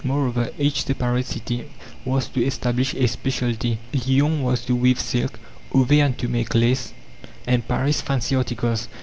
[0.03, 1.69] Moreover, each separate city
[2.05, 3.77] was to establish a specialty.
[3.93, 5.39] Lyons was to weave silk,
[5.75, 6.91] Auvergne to make lace,
[7.45, 8.87] and Paris fancy articles.